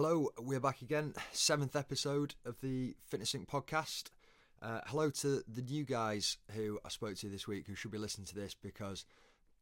[0.00, 1.12] Hello, we're back again.
[1.32, 3.48] Seventh episode of the Fitness Inc.
[3.48, 4.10] podcast.
[4.62, 7.98] Uh, hello to the new guys who I spoke to this week who should be
[7.98, 9.04] listening to this because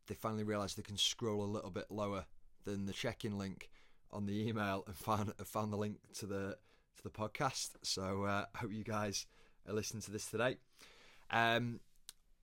[0.08, 2.26] they finally realised they can scroll a little bit lower
[2.66, 3.70] than the check-in link
[4.12, 6.58] on the email and found found the link to the
[6.96, 7.70] to the podcast.
[7.82, 9.24] So uh, I hope you guys
[9.66, 10.58] are listening to this today.
[11.30, 11.80] Um,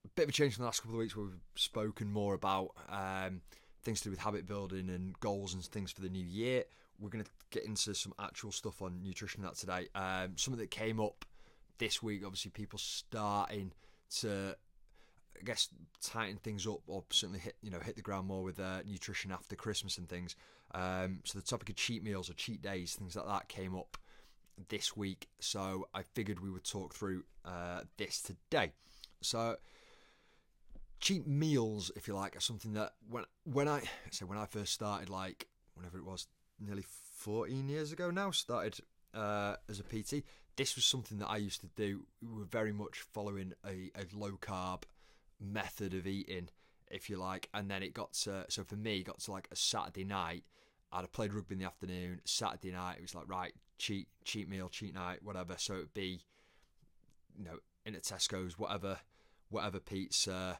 [0.03, 2.33] a bit of a change from the last couple of weeks where we've spoken more
[2.33, 3.41] about um,
[3.83, 6.63] things to do with habit building and goals and things for the new year.
[6.99, 9.87] We're going to get into some actual stuff on nutrition that today.
[9.95, 11.25] Um, something that came up
[11.77, 13.73] this week, obviously, people starting
[14.19, 14.55] to,
[15.39, 15.69] I guess,
[16.01, 19.31] tighten things up or certainly hit you know hit the ground more with uh, nutrition
[19.31, 20.35] after Christmas and things.
[20.73, 23.97] Um, so the topic of cheat meals or cheat days, things like that, came up
[24.69, 25.27] this week.
[25.39, 28.73] So I figured we would talk through uh, this today.
[29.21, 29.57] So
[30.99, 34.73] cheat meals, if you like, are something that when when I so when I first
[34.73, 36.27] started, like whenever it was,
[36.59, 36.85] nearly
[37.15, 38.79] fourteen years ago now, started
[39.13, 40.23] uh, as a PT.
[40.55, 42.05] This was something that I used to do.
[42.21, 44.83] We were very much following a, a low carb
[45.39, 46.49] method of eating,
[46.91, 49.47] if you like, and then it got to so for me, it got to like
[49.51, 50.43] a Saturday night.
[50.91, 52.21] I'd have played rugby in the afternoon.
[52.23, 55.55] Saturday night, it was like right, cheat cheat meal, cheat night, whatever.
[55.57, 56.21] So it'd be,
[57.35, 58.99] you know, in at Tesco's, whatever,
[59.49, 60.59] whatever pizza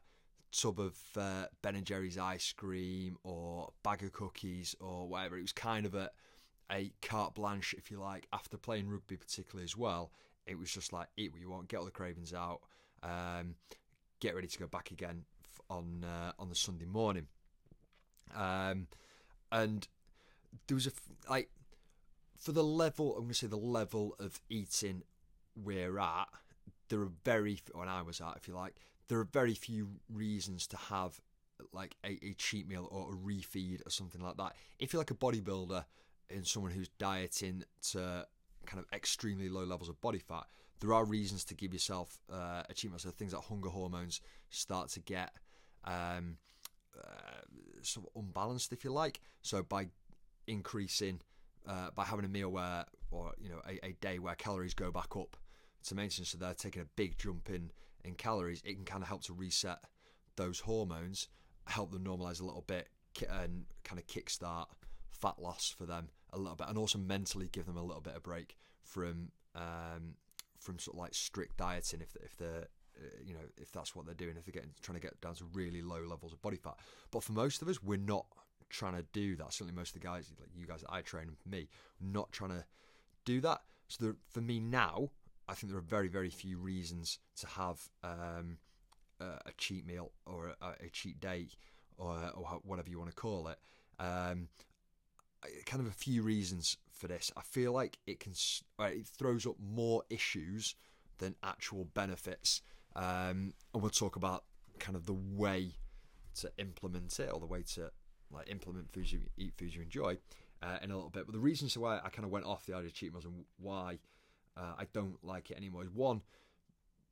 [0.55, 5.37] tub of uh, Ben and Jerry's ice cream or bag of cookies or whatever.
[5.37, 6.11] It was kind of a
[6.71, 10.11] a carte blanche, if you like, after playing rugby particularly as well.
[10.45, 12.61] It was just like eat what you want, get all the cravings out,
[13.01, 13.55] um,
[14.19, 15.23] get ready to go back again
[15.69, 17.27] on uh, on the Sunday morning.
[18.35, 18.87] Um,
[19.51, 19.87] and
[20.67, 20.91] there was a
[21.29, 21.49] like
[22.37, 25.03] for the level I'm going to say the level of eating
[25.55, 26.27] we're at.
[26.89, 28.75] There are very when I was at, if you like,
[29.07, 31.19] there are very few reasons to have
[31.71, 34.53] like a, a cheat meal or a refeed or something like that.
[34.79, 35.85] If you're like a bodybuilder
[36.29, 38.25] and someone who's dieting to
[38.65, 40.45] kind of extremely low levels of body fat,
[40.79, 42.99] there are reasons to give yourself uh, a cheat meal.
[42.99, 45.31] So things like hunger hormones start to get
[45.85, 46.37] um,
[46.97, 47.41] uh,
[47.81, 49.21] sort of unbalanced, if you like.
[49.41, 49.87] So by
[50.47, 51.21] increasing,
[51.67, 54.91] uh, by having a meal where, or you know, a, a day where calories go
[54.91, 55.37] back up
[55.85, 57.71] to maintenance, so they're taking a big jump in
[58.03, 59.79] in calories, it can kind of help to reset
[60.35, 61.27] those hormones,
[61.67, 62.89] help them normalize a little bit,
[63.29, 64.67] and kind of kickstart
[65.11, 68.15] fat loss for them a little bit, and also mentally give them a little bit
[68.15, 70.15] of break from um,
[70.59, 74.05] from sort of like strict dieting if if they're uh, you know if that's what
[74.05, 76.57] they're doing if they're getting trying to get down to really low levels of body
[76.57, 76.75] fat.
[77.11, 78.25] But for most of us, we're not
[78.69, 79.53] trying to do that.
[79.53, 81.69] Certainly, most of the guys like you guys that I train me,
[82.01, 82.65] not trying to
[83.25, 83.61] do that.
[83.87, 85.09] So there, for me now,
[85.47, 88.57] I think there are very, very few reasons to have um,
[89.19, 91.47] a cheat meal or a, a cheat day
[91.97, 93.57] or, or, whatever you want to call it.
[93.99, 94.47] Um,
[95.65, 97.31] kind of a few reasons for this.
[97.35, 98.33] I feel like it can
[98.79, 100.75] it throws up more issues
[101.19, 102.61] than actual benefits,
[102.95, 104.43] um, and we'll talk about
[104.79, 105.73] kind of the way
[106.35, 107.91] to implement it or the way to
[108.31, 110.17] like implement foods you eat, foods you enjoy
[110.61, 111.25] uh, in a little bit.
[111.25, 113.45] But the reasons why I kind of went off the idea of cheat meals and
[113.57, 113.99] why
[114.57, 115.83] uh, I don't like it anymore.
[115.93, 116.21] One,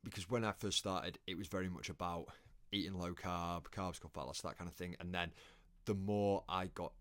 [0.04, 2.28] because when I first started, it was very much about
[2.72, 4.96] eating low carb, carbs, good fat loss, that kind of thing.
[5.00, 5.32] And then
[5.86, 6.94] the more I got,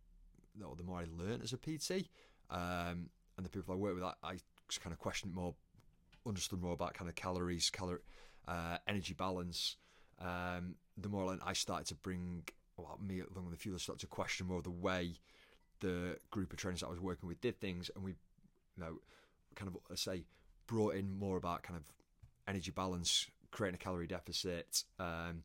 [0.65, 2.09] or the more I learned as a PT,
[2.51, 4.37] um, and the people I work with, I, I
[4.81, 5.55] kind of questioned more,
[6.27, 8.01] understood more about kind of calories, calorie,
[8.49, 9.77] uh, energy balance.
[10.19, 12.45] Um, the more I, I started to bring,
[12.77, 15.15] well, me along with a few others, started to question more the way
[15.81, 18.99] the group of trainers that I was working with did things, and we, you know
[19.55, 20.25] kind of uh, say
[20.67, 21.85] brought in more about kind of
[22.47, 25.43] energy balance, creating a calorie deficit, um,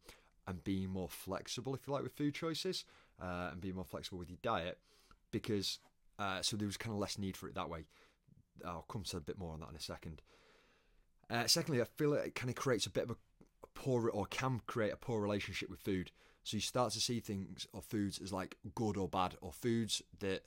[0.48, 2.86] and being more flexible, if you like, with food choices,
[3.22, 4.78] uh, and being more flexible with your diet,
[5.32, 5.80] because
[6.20, 7.86] uh, so there was kind of less need for it that way.
[8.64, 10.22] I'll come to a bit more on that in a second.
[11.30, 13.16] Uh, secondly, I feel like it kind of creates a bit of a,
[13.64, 16.12] a poor, or can create a poor relationship with food.
[16.44, 20.04] So you start to see things or foods as like good or bad, or foods
[20.20, 20.44] that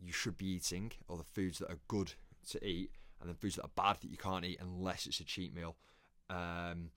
[0.00, 2.14] you should be eating, or the foods that are good
[2.50, 5.24] to eat, and then foods that are bad that you can't eat unless it's a
[5.24, 5.76] cheat meal.
[6.30, 6.90] Um,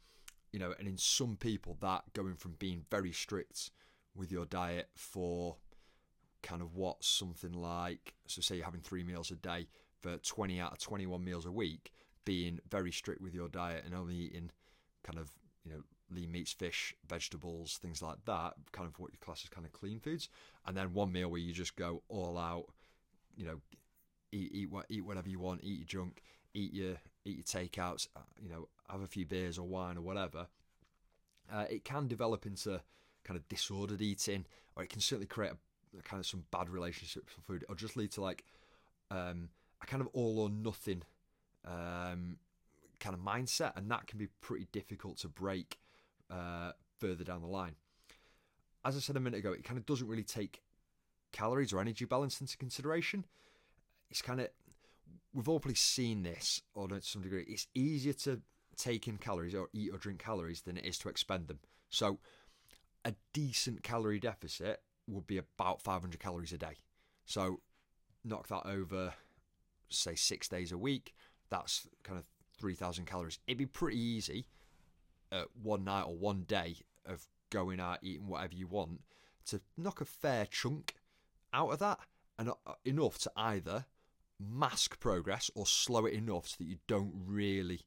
[0.51, 3.71] you know, and in some people, that going from being very strict
[4.15, 5.57] with your diet for
[6.43, 9.67] kind of what something like, so say you're having three meals a day
[10.01, 11.91] for 20 out of 21 meals a week,
[12.25, 14.51] being very strict with your diet and only eating
[15.03, 15.31] kind of,
[15.63, 19.49] you know, lean meats, fish, vegetables, things like that, kind of what your class is
[19.49, 20.29] kind of clean foods.
[20.65, 22.65] And then one meal where you just go all out,
[23.35, 23.59] you know,
[24.31, 26.21] eat eat what eat whatever you want, eat your junk,
[26.53, 26.95] eat your
[27.25, 30.47] eat your takeouts, uh, you know, have a few beers or wine or whatever.
[31.51, 32.81] Uh, it can develop into
[33.23, 34.45] kind of disordered eating,
[34.75, 37.75] or it can certainly create a, a kind of some bad relationships with food, or
[37.75, 38.43] just lead to like
[39.11, 39.49] um,
[39.81, 41.03] a kind of all or nothing
[41.65, 42.37] um,
[42.99, 45.77] kind of mindset, and that can be pretty difficult to break
[46.31, 47.75] uh, further down the line.
[48.83, 50.61] As I said a minute ago, it kind of doesn't really take
[51.31, 53.25] calories or energy balance into consideration.
[54.09, 54.49] It's kind of
[55.33, 58.41] we've all probably seen this, or to some degree, it's easier to
[58.75, 61.59] take in calories or eat or drink calories than it is to expend them.
[61.89, 62.19] So,
[63.05, 66.77] a decent calorie deficit would be about 500 calories a day.
[67.25, 67.61] So,
[68.23, 69.13] knock that over,
[69.89, 71.13] say, six days a week.
[71.49, 72.25] That's kind of
[72.59, 73.39] 3,000 calories.
[73.47, 74.47] It'd be pretty easy
[75.31, 79.01] at one night or one day of going out eating whatever you want
[79.45, 80.95] to knock a fair chunk
[81.53, 81.99] out of that
[82.37, 83.85] and uh, enough to either
[84.39, 87.81] mask progress or slow it enough so that you don't really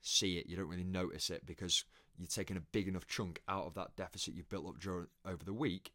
[0.00, 1.84] see it, you don't really notice it because
[2.18, 5.44] you're taking a big enough chunk out of that deficit you've built up during, over
[5.44, 5.92] the week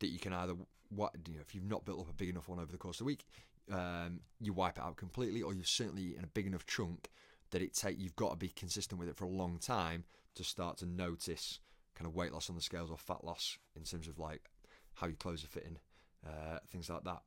[0.00, 0.54] that you can either
[0.90, 2.96] what you know if you've not built up a big enough one over the course
[2.96, 3.26] of the week,
[3.72, 7.08] um, you wipe it out completely, or you've certainly eaten a big enough chunk
[7.50, 10.44] that it take you've got to be consistent with it for a long time to
[10.44, 11.60] start to notice
[11.94, 14.50] kind of weight loss on the scales or fat loss in terms of like
[14.94, 15.78] how your clothes are fitting,
[16.26, 17.22] uh, things like that.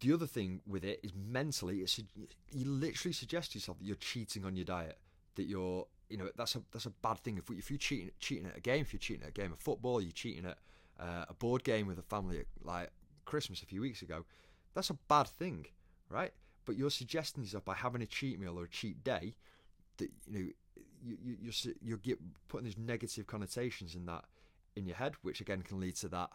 [0.00, 3.96] The other thing with it is mentally, it's you literally suggest to yourself that you're
[3.96, 4.98] cheating on your diet,
[5.34, 7.38] that you're you know that's a that's a bad thing.
[7.38, 9.58] If if you're cheating cheating at a game, if you're cheating at a game of
[9.58, 10.58] football, you're cheating at
[11.00, 12.90] uh, a board game with a family at, like
[13.24, 14.24] Christmas a few weeks ago,
[14.74, 15.66] that's a bad thing,
[16.08, 16.32] right?
[16.64, 19.34] But you're suggesting yourself by having a cheat meal or a cheat day
[19.98, 20.48] that you know
[21.04, 22.18] you, you you're you're get
[22.48, 24.24] putting these negative connotations in that
[24.76, 26.30] in your head, which again can lead to that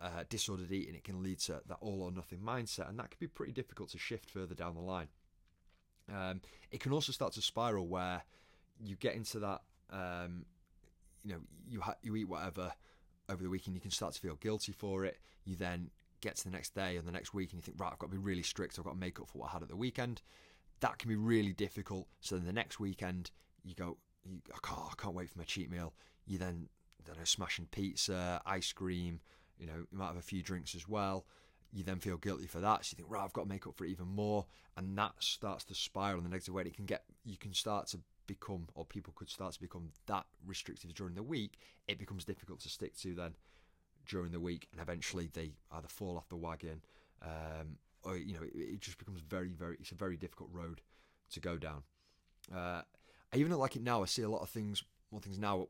[0.00, 0.94] uh, disordered eating.
[0.94, 3.90] It can lead to that all or nothing mindset, and that can be pretty difficult
[3.90, 5.08] to shift further down the line.
[6.14, 6.40] Um,
[6.70, 8.22] it can also start to spiral where
[8.82, 9.62] you get into that.
[9.90, 10.44] Um,
[11.24, 12.72] you know, you ha- you eat whatever
[13.28, 15.18] over the weekend, you can start to feel guilty for it.
[15.44, 15.90] You then
[16.20, 18.10] get to the next day and the next week, and you think, right, I've got
[18.10, 18.78] to be really strict.
[18.78, 20.22] I've got to make up for what I had at the weekend.
[20.80, 22.06] That can be really difficult.
[22.20, 23.30] So then the next weekend,
[23.64, 25.94] you go, you, I can't, I can't wait for my cheat meal.
[26.26, 26.68] You then,
[27.04, 29.20] then are smashing pizza, ice cream,
[29.58, 31.24] you know, you might have a few drinks as well.
[31.72, 33.76] You then feel guilty for that, so you think, right, I've got to make up
[33.76, 36.62] for it even more, and that starts to spiral in the negative way.
[36.62, 40.26] It can get, you can start to become, or people could start to become that
[40.46, 41.58] restrictive during the week.
[41.88, 43.34] It becomes difficult to stick to then
[44.06, 46.82] during the week, and eventually they either fall off the wagon,
[47.22, 49.76] um, or you know, it, it, just becomes very, very.
[49.80, 50.80] It's a very difficult road
[51.32, 51.82] to go down.
[52.54, 52.82] Uh,
[53.32, 54.02] I even like it now.
[54.02, 55.68] I see a lot of things, more things now,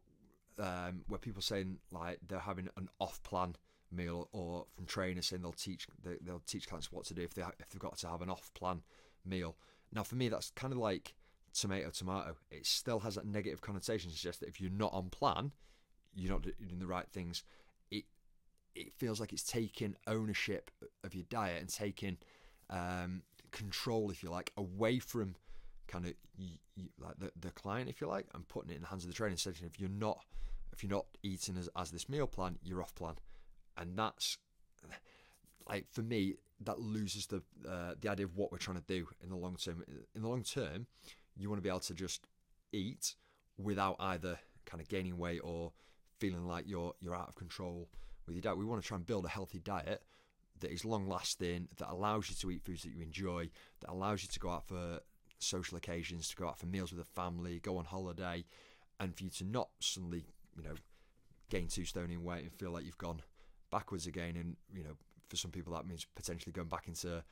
[0.58, 3.56] um, where people saying like they're having an off-plan
[3.92, 7.34] meal or from trainers saying they'll teach they, will teach clients what to do if
[7.34, 8.82] they if they've got to have an off plan
[9.24, 9.56] meal.
[9.92, 11.14] Now for me that's kind of like
[11.54, 12.36] tomato tomato.
[12.50, 14.10] It still has that negative connotation.
[14.10, 15.52] It suggests that if you're not on plan,
[16.14, 17.42] you're not doing the right things.
[17.90, 18.04] It
[18.74, 20.70] it feels like it's taking ownership
[21.02, 22.18] of your diet and taking
[22.68, 23.22] um,
[23.52, 25.34] control, if you like, away from
[25.88, 28.82] kind of you, you, like the, the client, if you like, and putting it in
[28.82, 30.24] the hands of the training Saying if you're not
[30.72, 33.14] if you're not eating as, as this meal plan, you're off plan
[33.76, 34.38] and that's
[35.68, 36.34] like for me
[36.64, 39.56] that loses the uh, the idea of what we're trying to do in the long
[39.56, 39.84] term.
[40.14, 40.86] In the long term,
[41.36, 42.26] you want to be able to just
[42.72, 43.14] eat
[43.58, 45.72] without either kind of gaining weight or
[46.18, 47.88] feeling like you're you're out of control
[48.26, 48.58] with your diet.
[48.58, 50.02] We want to try and build a healthy diet
[50.60, 53.50] that is long lasting, that allows you to eat foods that you enjoy,
[53.80, 55.00] that allows you to go out for
[55.38, 58.42] social occasions, to go out for meals with the family, go on holiday,
[58.98, 60.24] and for you to not suddenly,
[60.56, 60.74] you know,
[61.50, 63.20] gain two stone in weight and feel like you've gone
[63.70, 64.36] backwards again.
[64.36, 64.96] And you know,
[65.28, 67.22] for some people that means potentially going back into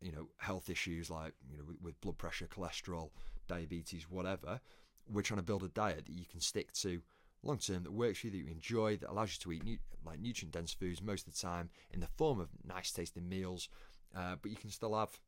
[0.00, 3.10] you know health issues like you know with, blood pressure, cholesterol,
[3.48, 4.60] diabetes, whatever.
[5.10, 7.02] We're trying to build a diet that you can stick to
[7.42, 10.20] long term that works for you, that you enjoy, that allows you to eat like
[10.20, 13.68] nutrient dense foods most of the time in the form of nice tasting meals.
[14.16, 15.18] Uh, but you can still have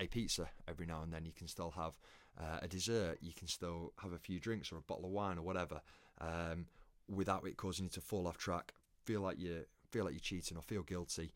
[0.00, 1.24] a pizza every now and then.
[1.24, 1.98] You can still have
[2.38, 3.18] uh, a dessert.
[3.20, 5.80] You can still have a few drinks or a bottle of wine or whatever,
[6.20, 6.66] um,
[7.08, 8.72] without it causing you to fall off track.
[9.04, 11.32] Feel like you're feel like you're cheating or feel guilty,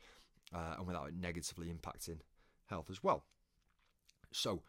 [0.55, 2.19] uh, and without it negatively impacting
[2.67, 3.25] health as well.
[4.33, 4.63] So,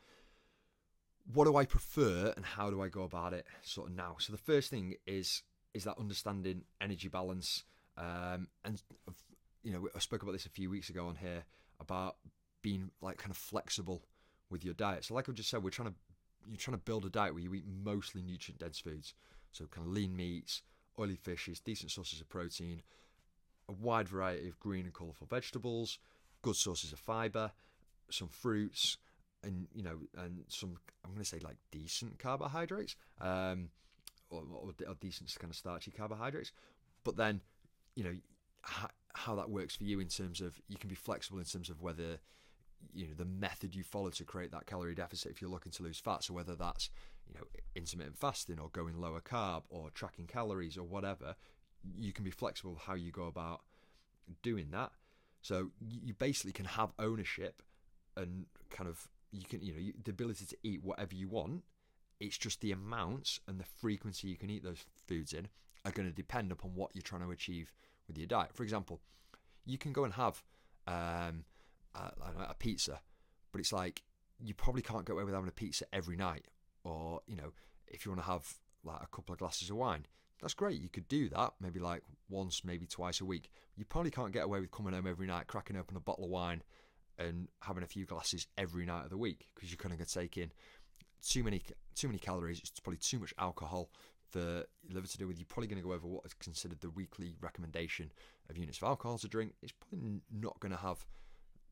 [1.32, 3.46] what do I prefer, and how do I go about it?
[3.62, 4.16] Sort of now.
[4.20, 7.64] So the first thing is is that understanding energy balance,
[7.98, 8.82] um, and
[9.64, 11.46] you know I spoke about this a few weeks ago on here
[11.80, 12.18] about
[12.62, 14.04] being like kind of flexible
[14.50, 15.06] with your diet.
[15.06, 15.96] So like I just said, we're trying to
[16.48, 19.14] you're trying to build a diet where you eat mostly nutrient dense foods,
[19.52, 20.62] so kind of lean meats,
[21.00, 22.82] oily fishes, decent sources of protein,
[23.74, 26.00] wide variety of green and colourful vegetables,
[26.42, 27.52] good sources of fibre,
[28.10, 28.98] some fruits,
[29.44, 33.70] and you know, and some I'm going to say like decent carbohydrates, um,
[34.30, 36.52] or, or, or, decent kind of starchy carbohydrates.
[37.04, 37.42] But then,
[37.96, 38.16] you know,
[38.62, 41.70] how, how that works for you in terms of you can be flexible in terms
[41.70, 42.20] of whether
[42.94, 45.84] you know the method you follow to create that calorie deficit if you're looking to
[45.84, 46.24] lose fat.
[46.24, 46.90] So whether that's
[47.28, 51.36] you know intermittent fasting or going lower carb or tracking calories or whatever,
[51.98, 53.62] you can be flexible how you go about
[54.42, 54.92] doing that.
[55.42, 57.62] So you basically can have ownership
[58.16, 61.64] and kind of you can you know the ability to eat whatever you want.
[62.20, 65.50] It's just the amounts and the frequency you can eat those foods in
[65.86, 67.74] are going to depend upon what you're trying to achieve
[68.08, 68.54] with your diet.
[68.54, 69.02] For example,
[69.66, 70.42] you can go and have
[70.88, 71.44] um,
[71.96, 72.12] a,
[72.50, 73.02] a pizza,
[73.52, 74.04] but it's like
[74.40, 76.46] you probably can't get away with having a pizza every night.
[76.86, 77.52] Or you know,
[77.88, 80.06] if you want to have like a couple of glasses of wine,
[80.44, 80.80] that's great.
[80.80, 83.50] You could do that maybe like once, maybe twice a week.
[83.76, 86.30] You probably can't get away with coming home every night, cracking open a bottle of
[86.30, 86.62] wine,
[87.18, 90.52] and having a few glasses every night of the week because you're to take in
[91.26, 91.62] too many
[91.96, 92.60] too many calories.
[92.60, 93.90] It's probably too much alcohol
[94.30, 95.38] for your liver to do with.
[95.38, 98.12] You're probably going to go over what is considered the weekly recommendation
[98.50, 99.54] of units of alcohol to drink.
[99.62, 101.06] It's probably not going to have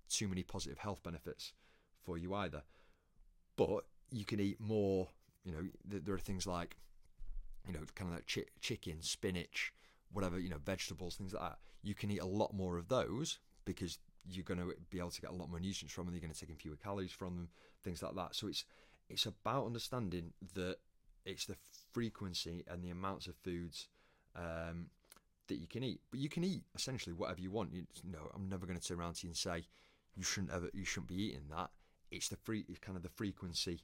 [0.09, 1.53] too many positive health benefits
[2.03, 2.63] for you either.
[3.57, 5.09] But you can eat more.
[5.43, 6.77] You know, there are things like,
[7.67, 9.73] you know, kind of like chi- chicken, spinach,
[10.11, 11.57] whatever, you know, vegetables, things like that.
[11.83, 13.97] You can eat a lot more of those because
[14.29, 16.13] you're going to be able to get a lot more nutrients from them.
[16.13, 17.49] You're going to take in fewer calories from them,
[17.83, 18.35] things like that.
[18.35, 18.65] So it's
[19.09, 20.77] it's about understanding that
[21.25, 21.57] it's the
[21.91, 23.87] frequency and the amounts of foods
[24.35, 24.87] um,
[25.47, 25.99] that you can eat.
[26.09, 27.73] But you can eat essentially whatever you want.
[27.73, 29.65] You, you know, I'm never going to turn around to you and say
[30.15, 31.71] you shouldn't ever, you shouldn't be eating that.
[32.09, 33.81] It's the free, it's kind of the frequency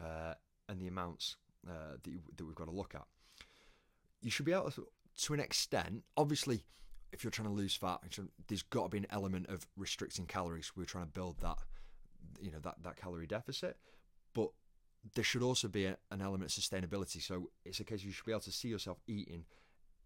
[0.00, 0.34] uh,
[0.68, 1.36] and the amounts
[1.68, 3.04] uh, that you, that we've got to look at.
[4.22, 4.86] You should be able to,
[5.22, 6.04] to an extent.
[6.16, 6.64] Obviously,
[7.12, 8.00] if you're trying to lose fat,
[8.48, 10.72] there's got to be an element of restricting calories.
[10.76, 11.58] We're trying to build that,
[12.40, 13.76] you know, that that calorie deficit.
[14.34, 14.50] But
[15.14, 17.22] there should also be a, an element of sustainability.
[17.22, 19.44] So it's a case you should be able to see yourself eating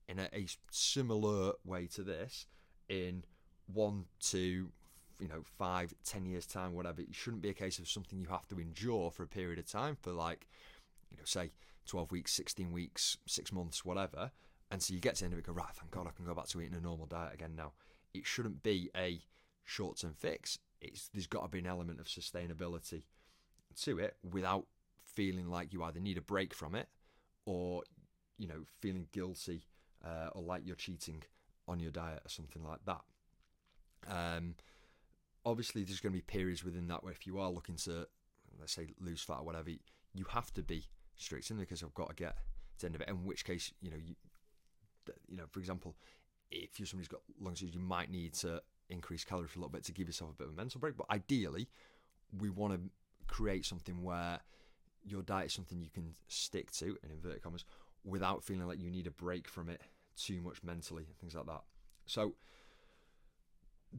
[0.09, 2.47] in a, a similar way to this
[2.89, 3.25] in
[3.73, 4.71] one two,
[5.19, 7.03] you know five, ten years time, whatever.
[7.03, 9.67] It shouldn't be a case of something you have to endure for a period of
[9.67, 10.47] time for like
[11.15, 11.53] you know say
[11.87, 14.31] twelve weeks, sixteen weeks, six months, whatever.
[14.71, 15.73] And so you get to the end of it, go right.
[15.73, 17.73] Thank God I can go back to eating a normal diet again now.
[18.13, 19.21] It shouldn't be a
[19.65, 20.59] short term fix.
[20.81, 23.05] It's there's got to be an element of sustainability
[23.83, 24.67] to it without
[25.05, 26.89] feeling like you either need a break from it
[27.47, 27.83] or
[28.39, 29.65] you know feeling guilty
[30.05, 31.23] uh, or like you're cheating
[31.69, 33.01] on your diet or something like that.
[34.09, 34.55] Um,
[35.45, 38.07] obviously, there's going to be periods within that where if you are looking to,
[38.59, 40.85] let's say, lose fat or whatever, you have to be
[41.17, 42.37] strict in because I've got to get
[42.79, 43.09] to the end of it.
[43.09, 44.15] In which case, you know, you,
[45.29, 45.95] you know, for example,
[46.51, 49.63] if you're somebody who's got lung disease, you might need to increase calories for a
[49.63, 50.97] little bit to give yourself a bit of a mental break.
[50.97, 51.69] But ideally,
[52.39, 52.81] we want to
[53.27, 54.41] create something where
[55.05, 57.65] your diet is something you can stick to, in inverted commas,
[58.05, 59.81] without feeling like you need a break from it
[60.17, 61.63] too much mentally and things like that.
[62.07, 62.35] So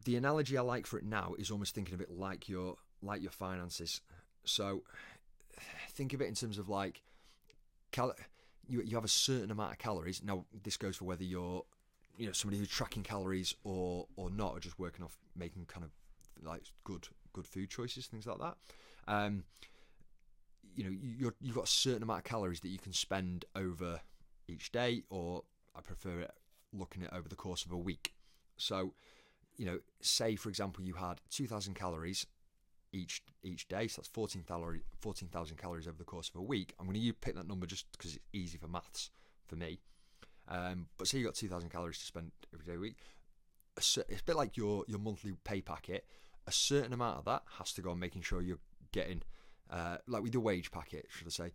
[0.04, 3.22] the analogy I like for it now is almost thinking of it like your like
[3.22, 4.02] your finances.
[4.46, 4.84] So
[5.96, 7.02] think of it in terms of like
[7.92, 8.14] cal-
[8.68, 10.22] you you have a certain amount of calories.
[10.24, 11.64] Now this goes for whether you're
[12.18, 15.84] you know somebody who's tracking calories or or not, or just working off making kind
[15.86, 15.92] of
[16.46, 18.56] like good good food choices, things like that.
[19.08, 19.44] Um,
[20.76, 24.02] you know you you've got a certain amount of calories that you can spend over
[24.48, 25.44] each day, or
[25.76, 26.32] I prefer it
[26.74, 28.14] looking at over the course of a week.
[28.58, 28.94] So,
[29.58, 32.26] you know, say for example you had 2,000 calories
[32.96, 36.74] each each day, so that's 14,000 14, calories over the course of a week.
[36.80, 39.12] I'm going to pick that number just because it's easy for maths
[39.48, 39.80] for me.
[40.48, 42.98] Um, but say you got 2,000 calories to spend every day a week.
[43.78, 46.06] It's a bit like your your monthly pay packet.
[46.48, 48.60] A certain amount of that has to go on making sure you're
[48.92, 49.22] getting
[49.70, 51.54] uh, like with the wage packet, should I say,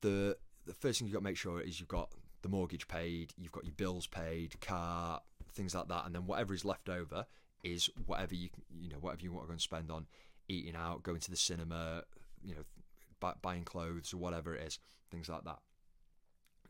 [0.00, 2.10] the the first thing you've got to make sure is you've got
[2.42, 5.20] the mortgage paid, you've got your bills paid, car,
[5.52, 7.26] things like that, and then whatever is left over
[7.62, 8.48] is whatever you
[8.80, 10.06] you know whatever you want to go and spend on
[10.50, 12.02] eating out, going to the cinema,
[12.42, 12.62] you know,
[13.20, 14.78] buy, buying clothes or whatever it is,
[15.10, 15.58] things like that.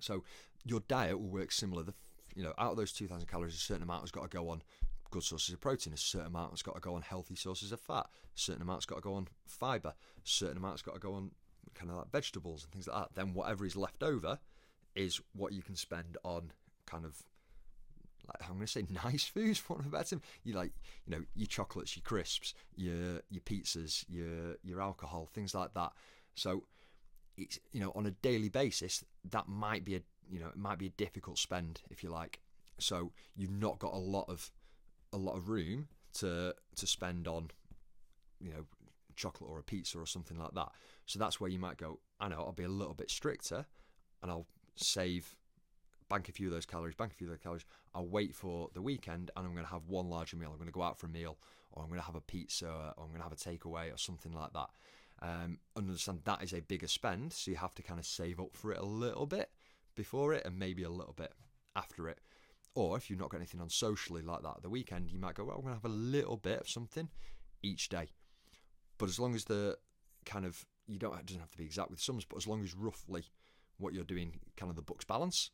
[0.00, 0.24] So
[0.64, 1.82] your diet will work similar.
[1.82, 1.94] The
[2.34, 4.48] you know out of those two thousand calories, a certain amount has got to go
[4.50, 4.62] on
[5.10, 7.80] good sources of protein, a certain amount has got to go on healthy sources of
[7.80, 11.14] fat, a certain amount's got to go on fibre, a certain amount's got to go
[11.14, 11.32] on
[11.74, 13.14] kind of like vegetables and things like that.
[13.14, 14.38] Then whatever is left over
[14.94, 16.52] is what you can spend on
[16.86, 17.22] kind of
[18.26, 20.72] like I'm going to say nice foods for want of a better You like
[21.06, 25.92] you know your chocolates, your crisps, your your pizzas, your your alcohol, things like that.
[26.34, 26.64] So
[27.36, 30.78] it's you know on a daily basis that might be a you know it might
[30.78, 32.40] be a difficult spend if you like.
[32.78, 34.50] So you've not got a lot of
[35.12, 37.50] a lot of room to to spend on
[38.40, 38.64] you know
[39.16, 40.68] chocolate or a pizza or something like that.
[41.06, 41.98] So that's where you might go.
[42.20, 43.66] I know I'll be a little bit stricter,
[44.22, 44.46] and I'll
[44.76, 45.36] save
[46.10, 47.64] bank a few of those calories, bank a few of those calories.
[47.94, 50.50] I'll wait for the weekend and I'm going to have one larger meal.
[50.50, 51.38] I'm going to go out for a meal,
[51.72, 53.96] or I'm going to have a pizza, or I'm going to have a takeaway, or
[53.96, 54.68] something like that.
[55.22, 58.54] Um, understand that is a bigger spend, so you have to kind of save up
[58.54, 59.50] for it a little bit
[59.94, 61.32] before it and maybe a little bit
[61.76, 62.18] after it.
[62.74, 65.34] Or if you've not got anything on socially like that at the weekend, you might
[65.34, 67.08] go, well, I'm going to have a little bit of something
[67.62, 68.08] each day.
[68.98, 69.76] But as long as the
[70.24, 72.62] kind of, you don't, it doesn't have to be exact with sums, but as long
[72.62, 73.24] as roughly
[73.78, 75.50] what you're doing, kind of the books balance,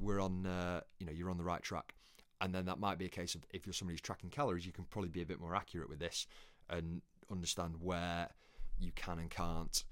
[0.00, 1.94] we're on, uh, you know, you're on the right track.
[2.40, 4.72] And then that might be a case of if you're somebody who's tracking calories, you
[4.72, 6.26] can probably be a bit more accurate with this
[6.70, 8.28] and understand where
[8.78, 9.84] you can and can't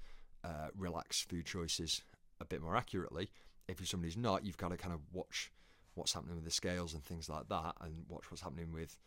[0.43, 2.03] uh, relax food choices
[2.39, 3.29] a bit more accurately.
[3.67, 5.51] If you're somebody who's not, you've got to kind of watch
[5.95, 8.97] what's happening with the scales and things like that, and watch what's happening with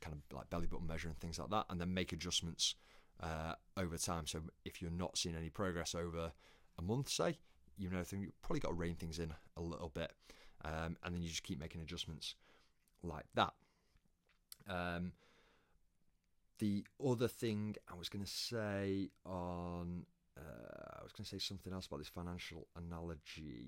[0.00, 2.76] kind of like belly button measure and things like that, and then make adjustments
[3.22, 4.26] uh, over time.
[4.26, 6.32] So if you're not seeing any progress over
[6.78, 7.38] a month, say,
[7.76, 10.12] you know, you've probably got to rein things in a little bit,
[10.64, 12.34] um, and then you just keep making adjustments
[13.02, 13.52] like that.
[14.68, 15.12] Um,
[16.58, 20.06] the other thing I was going to say on,
[20.38, 23.66] uh, I was going to say something else about this financial analogy.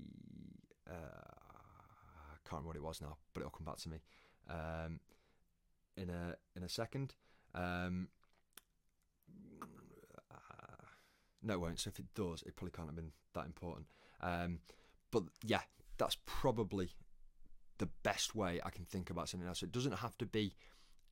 [0.89, 3.97] Uh, I can't remember what it was now, but it'll come back to me
[4.49, 4.99] um,
[5.97, 7.13] in a in a second.
[7.53, 8.07] Um,
[10.31, 10.85] uh,
[11.43, 11.79] no, it won't.
[11.79, 13.87] So if it does, it probably can't have been that important.
[14.21, 14.59] Um,
[15.11, 15.61] but yeah,
[15.97, 16.91] that's probably
[17.77, 19.63] the best way I can think about something else.
[19.63, 20.55] It doesn't have to be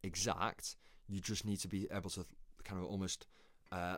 [0.04, 0.76] exact.
[1.08, 2.26] You just need to be able to
[2.64, 3.28] kind of almost
[3.72, 3.98] uh,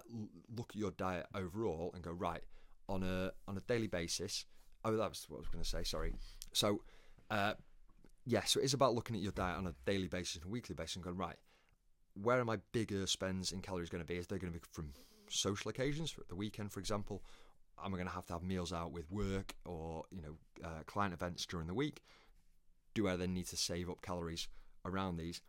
[0.56, 2.42] look at your diet overall and go right
[2.90, 4.46] on a on a daily basis.
[4.86, 5.84] Oh, that was what I was going to say.
[5.84, 6.14] Sorry.
[6.54, 6.82] So,
[7.30, 7.54] uh,
[8.26, 10.48] yeah, so it is about looking at your diet on a daily basis and a
[10.50, 11.36] weekly basis and going right.
[12.22, 14.16] Where are my bigger spends in calories going to be?
[14.16, 14.92] Is they going to be from
[15.30, 17.22] social occasions, for the weekend, for example?
[17.84, 20.84] Am I going to have to have meals out with work or you know uh,
[20.86, 22.02] client events during the week?
[22.94, 24.48] Do I then need to save up calories
[24.86, 25.42] around these?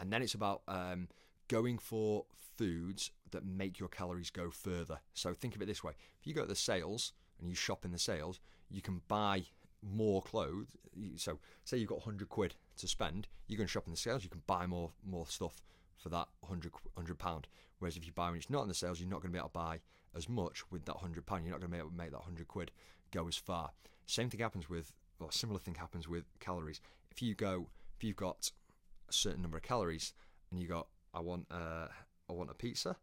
[0.00, 1.08] And then it's about um,
[1.48, 2.24] going for
[2.56, 4.98] foods that make your calories go further.
[5.14, 7.84] So think of it this way if you go to the sales and you shop
[7.84, 9.44] in the sales, you can buy
[9.82, 10.68] more clothes.
[11.16, 14.30] So say you've got 100 quid to spend, you can shop in the sales, you
[14.30, 15.60] can buy more more stuff
[15.96, 17.46] for that 100, 100 pound.
[17.78, 19.38] Whereas if you buy when it's not in the sales, you're not going to be
[19.38, 19.80] able to buy
[20.16, 21.44] as much with that 100 pound.
[21.44, 22.70] You're not going to to make that 100 quid
[23.12, 23.70] go as far.
[24.06, 26.80] Same thing happens with, or similar thing happens with calories.
[27.10, 28.50] If you go, if you've got
[29.08, 30.12] a certain number of calories
[30.50, 31.88] and you got I want uh,
[32.28, 32.96] I want a pizza,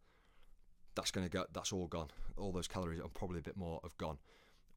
[0.96, 1.46] that's going to go.
[1.52, 2.10] That's all gone.
[2.38, 4.18] All those calories and probably a bit more have gone.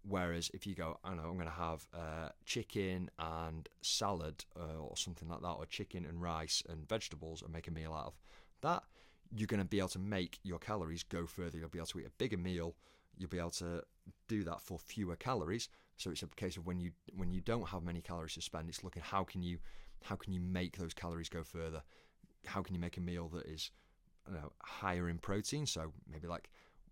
[0.09, 4.79] Whereas if you go, I know, I'm going to have uh, chicken and salad uh,
[4.79, 8.07] or something like that, or chicken and rice and vegetables, and make a meal out
[8.07, 8.15] of
[8.63, 8.85] that,
[9.35, 11.59] you're going to be able to make your calories go further.
[11.59, 12.75] You'll be able to eat a bigger meal.
[13.17, 13.83] You'll be able to
[14.29, 15.69] do that for fewer calories.
[15.97, 18.69] So it's a case of when you when you don't have many calories to spend,
[18.69, 19.59] it's looking how can you
[20.05, 21.83] how can you make those calories go further?
[22.47, 23.71] How can you make a meal that is
[24.31, 25.67] know, higher in protein?
[25.67, 26.51] So maybe like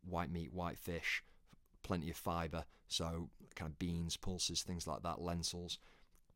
[0.08, 1.22] white meat, white fish,
[1.82, 2.64] plenty of fiber.
[2.88, 5.78] So kind of beans, pulses, things like that, lentils,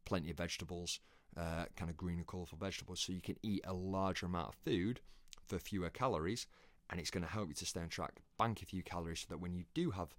[0.05, 1.01] plenty of vegetables,
[1.39, 3.01] uh, kind of green and colourful vegetables.
[3.01, 5.01] So you can eat a larger amount of food
[5.47, 6.47] for fewer calories,
[6.91, 9.27] and it's going to help you to stay on track, bank a few calories, so
[9.31, 10.15] that when you do have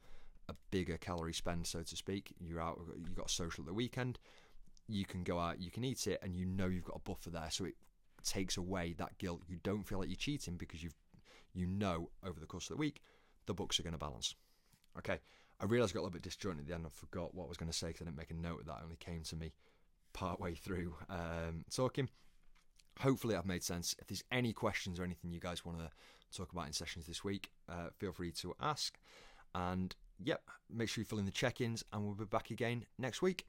[0.48, 4.18] a bigger calorie spend, so to speak, you're out, you got social at the weekend,
[4.88, 7.30] you can go out, you can eat it, and you know you've got a buffer
[7.30, 7.76] there, so it
[8.24, 9.42] takes away that guilt.
[9.48, 10.96] You don't feel like you're cheating because you've
[11.54, 13.02] you know over the course of the week
[13.46, 14.36] the books are going to balance.
[14.98, 15.20] Okay,
[15.60, 16.86] I realised I got a little bit disjointed at the end.
[16.86, 18.66] I forgot what I was going to say because I didn't make a note of
[18.68, 18.78] that.
[18.80, 19.54] It only came to me
[20.14, 22.10] part way through um, talking.
[23.00, 23.96] Hopefully, I've made sense.
[24.00, 25.90] If there's any questions or anything you guys want to
[26.36, 28.98] talk about in sessions this week, uh, feel free to ask.
[29.56, 32.86] And yep, make sure you fill in the check ins, and we'll be back again
[32.98, 33.46] next week.